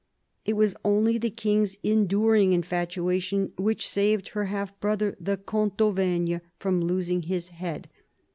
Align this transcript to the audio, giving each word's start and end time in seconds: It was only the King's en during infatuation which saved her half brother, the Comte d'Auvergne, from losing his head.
It 0.45 0.53
was 0.53 0.75
only 0.83 1.19
the 1.19 1.29
King's 1.29 1.77
en 1.83 2.07
during 2.07 2.53
infatuation 2.53 3.53
which 3.55 3.87
saved 3.87 4.29
her 4.29 4.45
half 4.45 4.79
brother, 4.79 5.15
the 5.19 5.37
Comte 5.37 5.77
d'Auvergne, 5.77 6.37
from 6.57 6.81
losing 6.81 7.21
his 7.21 7.49
head. 7.49 7.87